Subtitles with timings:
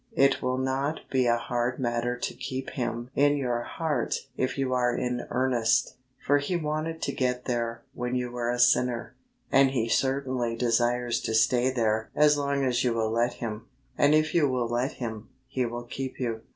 [0.15, 4.73] It will not be a hard matter to keep Him in your heart if you
[4.73, 5.93] are in earnest,
[6.25, 9.13] for He wanted to get there when you were a sinner,
[9.51, 14.15] and He certainly desires to stay there as long as you will let Him; and
[14.15, 16.41] if you will let Him, He will keep you.